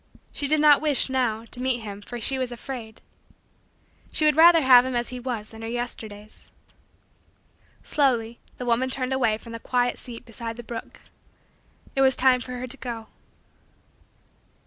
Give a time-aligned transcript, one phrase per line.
[0.31, 3.01] She did not wish, now, to meet him for she was afraid.
[4.11, 6.49] She would rather have him as he was in her Yesterdays.
[7.83, 11.01] Slowly the woman turned away from the quiet seat beside the brook.
[11.95, 13.09] It was time for her to go.